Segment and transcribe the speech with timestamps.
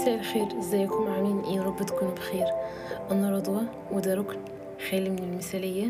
[0.00, 2.46] مساء الخير إزيكم؟ عاملين إيه؟ رب تكونوا بخير.
[3.10, 4.38] أنا رضوى وده ركن
[4.90, 5.86] خالي من المثالية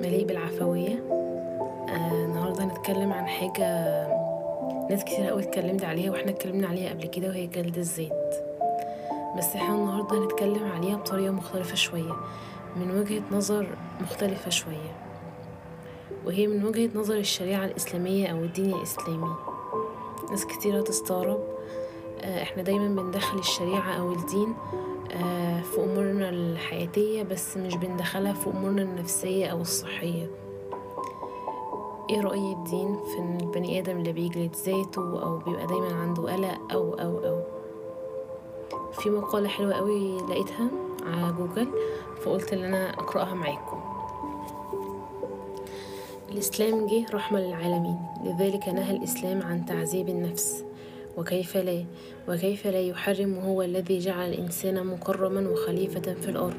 [0.00, 1.04] مليء بالعفوية.
[1.88, 3.66] آه النهاردة هنتكلم عن حاجة
[4.90, 8.34] ناس كتير قوي اتكلمت عليها وإحنا اتكلمنا عليها قبل كده وهي جلد الذات.
[9.38, 12.12] بس إحنا النهاردة هنتكلم عليها بطريقة مختلفة شوية
[12.76, 13.66] من وجهة نظر
[14.00, 14.92] مختلفة شوية.
[16.26, 19.34] وهي من وجهة نظر الشريعة الإسلامية أو الدين الإسلامي.
[20.30, 21.59] ناس كتيرة تستغرب آه،
[22.24, 24.54] إحنا دايما بندخل الشريعة أو الدين
[25.12, 30.30] آه، في أمورنا الحياتية بس مش بندخلها في أمورنا النفسية أو الصحية.
[32.10, 36.94] إيه رأي الدين في البني آدم اللي بيجلد ذاته أو بيبقى دايما عنده قلق أو
[36.94, 37.42] أو أو؟
[38.92, 40.68] في مقالة حلوة قوي لقيتها
[41.06, 41.68] على جوجل
[42.22, 43.80] فقلت إن أنا أقرأها معاكم.
[46.32, 50.64] الإسلام جه رحمة للعالمين لذلك نهى الإسلام عن تعذيب النفس.
[51.16, 51.84] وكيف لا
[52.28, 56.54] وكيف لا يحرم هو الذي جعل الإنسان مكرما وخليفة في الأرض.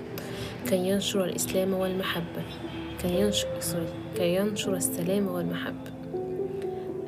[0.70, 2.44] كي ينشر الإسلام والمحبة
[3.02, 3.48] كي ينشر
[4.16, 5.92] كي ينشر السلام والمحبة.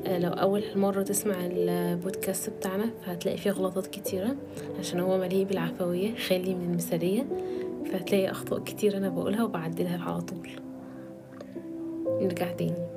[0.08, 4.36] آه، لو أول مرة تسمع البودكاست بتاعنا فهتلاقي فيه غلطات كتيرة
[4.80, 7.28] عشان هو مليء بالعفوية خالي من المثالية
[7.86, 10.50] فهتلاقي أخطاء كتير أنا بقولها وبعدلها على طول.
[12.08, 12.88] نرجع تاني.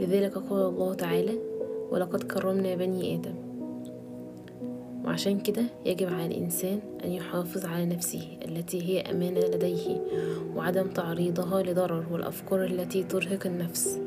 [0.00, 1.47] لذلك قال الله تعالى
[1.90, 3.34] ولقد كرمنا بني آدم.
[5.04, 10.00] وعشان كده يجب على الإنسان أن يحافظ على نفسه التي هي أمانة لديه
[10.56, 14.00] وعدم تعريضها لضرر والأفكار التي ترهق النفس.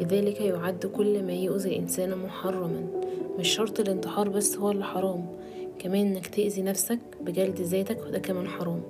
[0.00, 2.86] لذلك يعد كل ما يؤذي الإنسان محرما.
[3.38, 5.26] مش شرط الانتحار بس هو اللي حرام
[5.78, 8.82] كمان إنك تأذي نفسك بجلد ذاتك وده كمان حرام.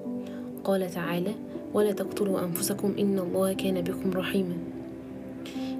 [0.64, 1.32] قال تعالى
[1.74, 4.56] ولا تقتلوا أنفسكم إن الله كان بكم رحيما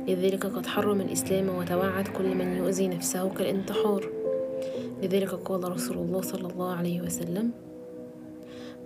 [0.08, 4.08] لذلك قد حرم الإسلام وتوعد كل من يؤذي نفسه كالانتحار.
[5.02, 7.50] لذلك قال رسول الله صلى الله عليه وسلم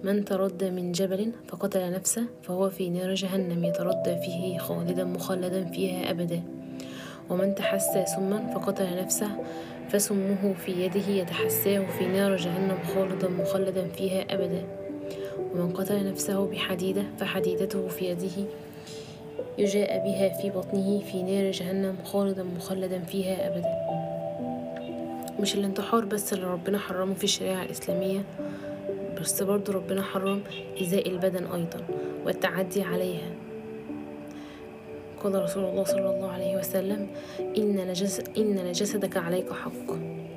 [0.04, 6.10] من تردى من جبل فقتل نفسه فهو في نار جهنم يتردى فيه خالدا مخلدا فيها
[6.10, 6.42] أبدا.
[7.30, 9.30] ومن تحسى سما فقتل نفسه
[9.88, 14.64] فسمه في يده يتحساه في نار جهنم خالدا مخلدا فيها أبدا.
[15.54, 18.44] ومن قتل نفسه بحديدة فحديدته في يده
[19.58, 23.76] يجاء بها في بطنه في نار جهنم خالدا مخلدا فيها أبدا.
[25.40, 28.24] مش الانتحار بس اللي ربنا حرمه في الشريعة الإسلامية
[29.20, 30.42] بس برضو ربنا حرم
[30.80, 31.80] إيذاء البدن أيضا
[32.26, 33.30] والتعدي عليها.
[35.24, 37.06] قال رسول الله صلى الله عليه وسلم
[37.58, 39.90] إن, نجس إن لجسدك عليك حق.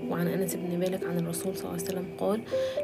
[0.09, 2.41] وعن أنس بن مالك عن الرسول صلى الله عليه وسلم قال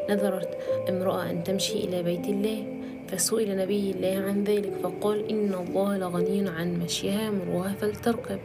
[0.10, 0.58] نذرت
[0.90, 2.82] امرأة أن تمشي إلى بيت الله
[3.16, 8.40] فسئل نبي الله عن ذلك فقال إن الله لغني عن مشيها مروها فلتركب.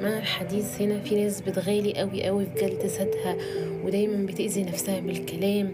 [0.00, 3.36] مع الحديث هنا في ناس بتغالي قوي قوي في جلد ذاتها
[3.84, 5.72] ودايما بتأذي نفسها بالكلام.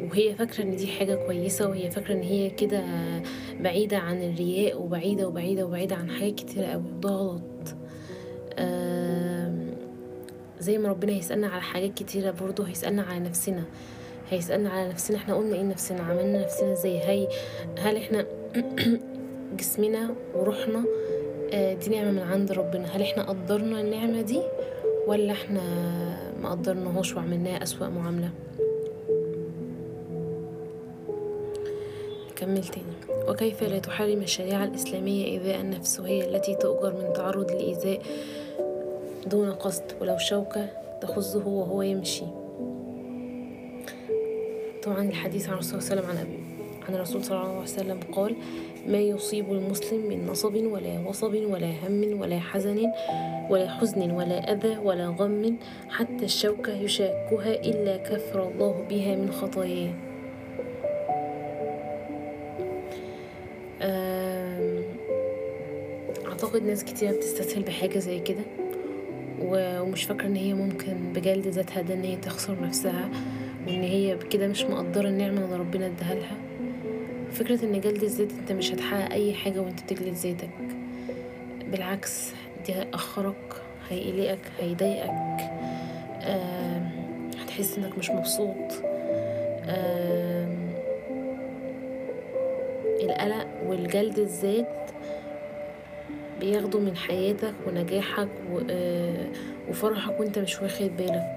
[0.00, 2.84] وهي فاكرة إن دي حاجة كويسة وهي فاكرة إن هي كده
[3.60, 7.74] بعيدة عن الرياء وبعيدة وبعيدة وبعيدة عن حاجات كتير قوي وده غلط
[10.60, 13.64] زي ما ربنا هيسألنا على حاجات كتيرة برضه هيسألنا على نفسنا.
[14.30, 15.16] هيسألنا على نفسنا.
[15.16, 17.28] إحنا قلنا إيه نفسنا؟ عملنا نفسنا إزاي؟ هي
[17.78, 18.26] هل إحنا
[19.58, 20.84] جسمنا وروحنا
[21.52, 24.40] آه، دي نعمة من عند ربنا؟ هل إحنا قدرنا النعمة دي
[25.06, 25.62] ولا إحنا
[26.42, 28.30] ما قدرناهاش وعملناها أسوأ معاملة؟
[32.30, 33.28] نكمل تاني.
[33.28, 38.02] وكيف لا تحرم الشريعة الإسلامية إيذاء النفس وهي التي تؤجر من تعرض لإيذاء
[39.26, 40.68] دون قصد؟ ولو شوكة
[41.00, 42.24] تخزه وهو يمشي.
[44.86, 46.38] طبعا الحديث عن الرسول صلى الله عليه وسلم عن أبي
[46.88, 48.36] عن الرسول صلى الله عليه وسلم قال
[48.88, 52.92] ما يصيب المسلم من نصب ولا وصب ولا هم ولا حزن
[53.50, 55.56] ولا حزن ولا أذى ولا غم
[55.90, 59.92] حتى الشوكة يشاكها إلا كفر الله بها من خطاياه.
[66.26, 68.42] أعتقد ناس كتير بتستسهل بحاجة زي كده
[69.42, 73.10] ومش فاكرة إن هي ممكن بجلد ذاتها ده إن هي تخسر نفسها.
[73.66, 76.36] وإن هي كده مش مقدرة النعمة اللي ربنا اداها لها.
[77.32, 80.48] فكرة إن جلد الذات أنت مش هتحقق أي حاجة وأنت بتجلد ذاتك
[81.70, 82.30] بالعكس
[82.66, 83.54] دي هيأخرك
[83.90, 85.10] هيقلقك هيضايقك.
[86.22, 86.90] آم،
[87.42, 88.72] هتحس إنك مش مبسوط.
[89.68, 90.66] آم،
[93.02, 94.90] القلق والجلد الذات
[96.40, 98.28] بياخدوا من حياتك ونجاحك
[98.70, 99.26] آه،
[99.68, 101.10] وفرحك وأنت مش واخد بالك.
[101.10, 101.35] آه،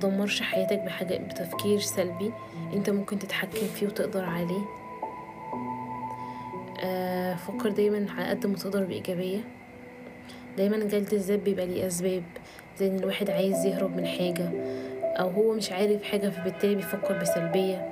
[0.00, 2.32] تدمرش حياتك بحاجة بتفكير سلبي
[2.72, 4.62] انت ممكن تتحكم فيه وتقدر عليه.
[6.84, 9.38] آه، فكر دايما على قد ما تقدر بإيجابية.
[10.56, 12.22] دايما جلد الذات بيبقى ليه أسباب
[12.78, 14.50] زي إن الواحد عايز يهرب من حاجة
[15.02, 17.88] أو هو مش عارف حاجة فبالتالي بيفكر بسلبية.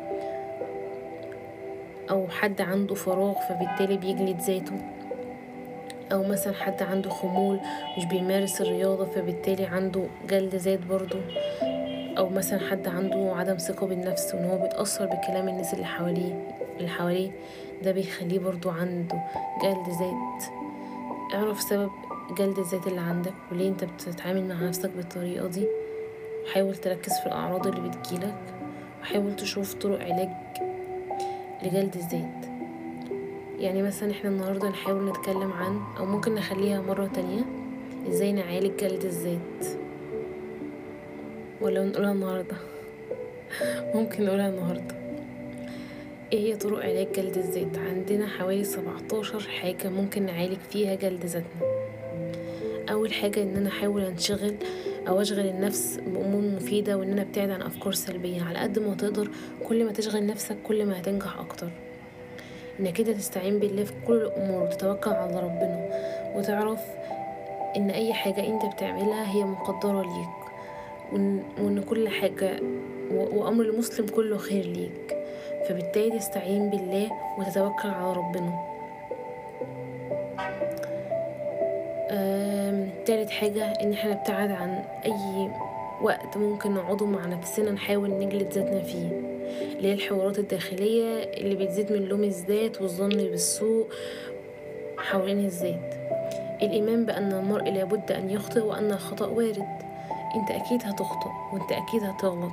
[2.10, 4.80] أو حد عنده فراغ فبالتالي بيجلد ذاته.
[6.12, 7.60] أو مثلا حد عنده خمول
[7.98, 11.18] مش بيمارس الرياضة فبالتالي عنده جلد ذات برضو
[12.18, 16.88] أو مثلا حد عنده عدم ثقة بالنفس وإن هو بيتأثر بكلام الناس اللي حواليه اللي
[16.88, 17.30] حواليه
[17.84, 19.18] ده بيخليه برضو عنده
[19.62, 20.42] جلد ذات.
[21.34, 21.90] اعرف سبب
[22.38, 25.66] جلد الذات اللي عندك وليه أنت بتتعامل مع نفسك بالطريقة دي.
[26.54, 28.54] حاول تركز في الأعراض اللي بتجيلك
[29.02, 30.28] وحاول تشوف طرق علاج
[31.62, 32.46] لجلد الذات.
[33.58, 37.42] يعني مثلا إحنا النهاردة نحاول نتكلم عن أو ممكن نخليها مرة تانية
[38.08, 39.87] إزاي نعالج جلد الذات.
[41.60, 42.56] ولا نقولها النهاردة.
[43.94, 44.94] ممكن نقولها النهاردة.
[46.32, 51.68] إيه هي طرق علاج جلد الذات؟ عندنا حوالي سبعتاشر حاجة ممكن نعالج فيها جلد ذاتنا.
[52.90, 54.54] أول حاجة إن أنا أحاول أنشغل
[55.08, 58.42] أو أشغل النفس بأمور مفيدة وإن أنا أبتعد عن أفكار سلبية.
[58.42, 59.30] على قد ما تقدر
[59.68, 61.68] كل ما تشغل نفسك كل ما هتنجح أكتر.
[62.80, 65.88] إنك كده تستعين بالله في كل الأمور وتتوكل على ربنا
[66.36, 66.80] وتعرف
[67.76, 70.47] إن أي حاجة أنت بتعملها هي مقدرة ليك.
[71.12, 72.60] وإن كل حاجة
[73.10, 75.16] وأمر المسلم كله خير ليك.
[75.68, 78.52] فبالتالي تستعين بالله وتتوكل على ربنا.
[83.06, 85.50] تالت حاجة إن إحنا نبتعد عن أي
[86.02, 89.08] وقت ممكن نقعده مع نفسنا نحاول نجلد ذاتنا فيه.
[89.76, 93.86] اللي هي الحوارات الداخلية اللي بتزيد من لوم الذات والظن بالسوء
[94.98, 95.94] حوالين الذات.
[96.62, 99.87] الإيمان بأن المرء لابد أن يخطئ وأن الخطأ وارد.
[100.34, 102.52] انت أكيد هتخطئ وانت أكيد هتغلط.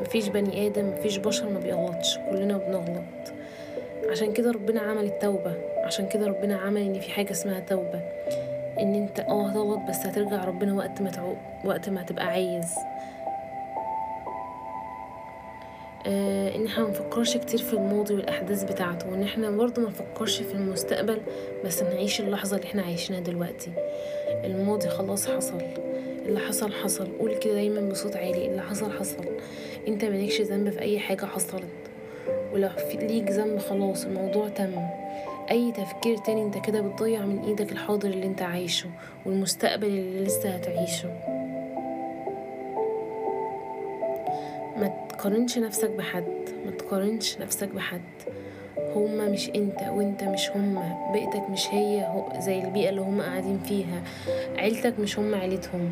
[0.00, 3.34] مفيش بني آدم مفيش بشر ما بيغلطش كلنا بنغلط.
[4.10, 5.54] عشان كده ربنا عمل التوبة
[5.84, 8.00] عشان كده ربنا عمل ان في حاجة اسمها توبة.
[8.80, 11.34] ان انت آه هتغلط بس هترجع ربنا وقت ما تعو...
[11.64, 12.74] وقت ما تبقى عايز.
[16.06, 21.20] آه ان إحنا منفكرش كتير في الماضي والأحداث بتاعته وان إحنا برضه منفكرش في المستقبل
[21.64, 23.72] بس نعيش اللحظة اللي إحنا عايشينها دلوقتي.
[24.44, 25.62] الماضي خلاص حصل.
[26.26, 27.08] اللي حصل حصل.
[27.18, 28.46] قول كده دايما بصوت عالي.
[28.46, 29.24] اللي حصل حصل.
[29.88, 31.64] انت مالكش ذنب في أي حاجة حصلت.
[32.52, 34.74] ولو في ليك ذنب خلاص الموضوع تم.
[35.50, 38.90] أي تفكير تاني انت كده بتضيع من إيدك الحاضر اللي انت عايشه
[39.26, 41.08] والمستقبل اللي لسه هتعيشه.
[44.76, 46.24] ما تقارنش نفسك بحد.
[46.66, 48.00] ما تقارنش نفسك بحد.
[48.96, 52.08] هما مش أنت وأنت مش هما بيئتك مش هي
[52.38, 54.02] زي البيئة اللي هما قاعدين فيها.
[54.56, 55.90] عيلتك مش هما عيلتهم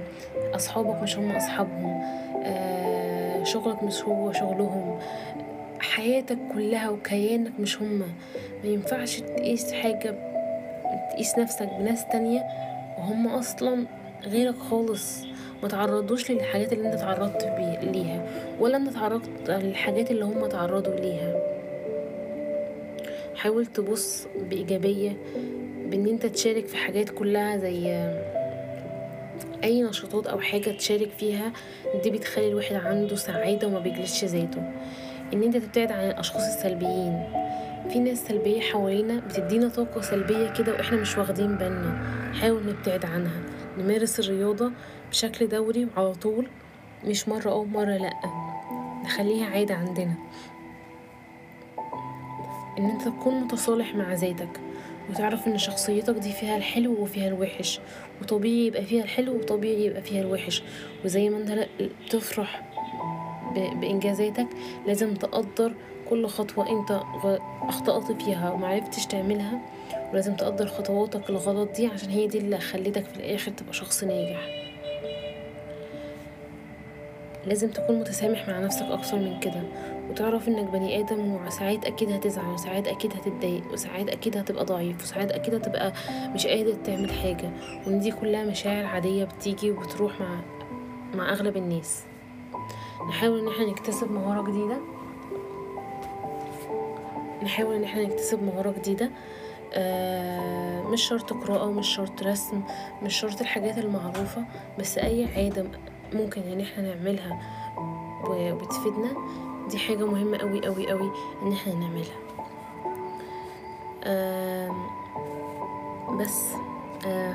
[0.55, 2.03] أصحابك مش هما أصحابهم
[2.45, 4.99] آه شغلك مش هو شغلهم.
[5.81, 8.07] حياتك كلها وكيانك مش هما
[8.65, 10.15] ما ينفعش تقيس حاجة
[11.11, 12.43] تقيس نفسك بناس تانية
[12.99, 13.87] وهم أصلا
[14.25, 15.25] غيرك خالص.
[15.63, 17.45] ما تعرضوش للحاجات اللي أنت تعرضت
[17.83, 18.23] ليها
[18.61, 21.52] ولا أنت تعرضت للحاجات اللي هم تعرضوا ليها.
[23.43, 25.17] حاول تبص بإيجابية
[25.87, 28.11] بإن أنت تشارك في حاجات كلها زي
[29.65, 31.53] أي نشاطات أو حاجة تشارك فيها
[32.03, 34.73] دي بتخلي الواحد عنده سعادة وما بيجلسش ذاته.
[35.33, 37.23] إن أنت تبتعد عن الأشخاص السلبيين.
[37.93, 42.03] في ناس سلبية حوالينا بتدينا طاقة سلبية كده وإحنا مش واخدين بالنا.
[42.41, 43.41] حاول نبتعد عنها.
[43.79, 44.73] نمارس الرياضة
[45.11, 46.47] بشكل دوري وعلى طول
[47.05, 48.15] مش مرة أو مرة لأ.
[49.05, 50.15] نخليها عادة عندنا.
[52.79, 54.61] إن أنت تكون متصالح مع ذاتك
[55.11, 57.81] وتعرف إن شخصيتك دي فيها الحلو وفيها الوحش
[58.23, 60.63] وطبيعي يبقى فيها الحلو وطبيعي يبقى فيها الوحش.
[61.05, 61.69] وزي ما أنت
[62.07, 62.63] بتفرح
[63.55, 64.47] بانجازاتك
[64.87, 65.73] لازم تقدر
[66.11, 67.01] كل خطوة أنت
[67.63, 69.61] أخطأت فيها ومعرفتش تعملها
[70.13, 74.49] ولازم تقدر خطواتك الغلط دي عشان هي دي اللي خلتك في الآخر تبقى شخص ناجح.
[77.47, 79.63] لازم تكون متسامح مع نفسك أكتر من كده.
[80.13, 85.33] وتعرف إنك بني آدم وساعات أكيد هتزعل وساعات أكيد هتتضايق وساعات أكيد هتبقى ضعيف وساعات
[85.33, 85.93] أكيد هتبقى
[86.35, 87.51] مش قادر تعمل حاجة.
[87.87, 90.41] وإن دي كلها مشاعر عادية بتيجي وبتروح مع
[91.15, 92.05] مع أغلب الناس.
[93.09, 94.77] نحاول إن إحنا نكتسب مهارة جديدة.
[97.43, 99.11] نحاول إن إحنا نكتسب مهارة جديدة.
[99.75, 102.63] آه مش شرط قراءة ومش شرط رسم
[103.03, 104.45] مش شرط الحاجات المعروفة
[104.79, 105.67] بس أي عادة
[106.13, 107.41] ممكن إن إحنا نعملها
[108.29, 109.11] وبتفيدنا.
[109.71, 111.11] دي حاجة مهمة قوي قوي قوي
[111.43, 112.19] إن إحنا نعملها.
[116.21, 116.45] بس
[117.07, 117.35] آه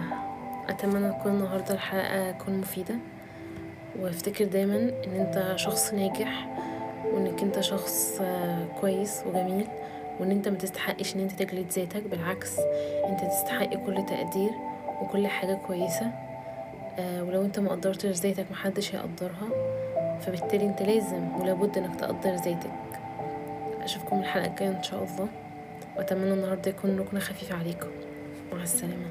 [0.69, 2.95] أتمنى تكون النهاردة الحلقة تكون مفيدة.
[3.99, 6.47] وأفتكر دايما إن أنت شخص ناجح
[7.13, 9.67] وانك أنت شخص آه كويس وجميل
[10.19, 12.03] وإن أنت ما تستحقش إن أنت تجلد ذاتك.
[12.11, 12.59] بالعكس
[13.05, 14.51] أنت تستحق كل تقدير
[15.01, 16.11] وكل حاجة كويسة.
[16.99, 19.47] آه ولو أنت ما قدرتش ذاتك محدش هيقدرها.
[20.21, 22.71] فبالتالي انت لازم ولابد انك تقدر ذاتك.
[23.83, 25.27] أشوفكم الحلقة الجاية إن شاء الله.
[25.97, 27.87] وأتمنى النهارده يكون ركن خفيف عليكم.
[28.53, 29.07] مع السلامة.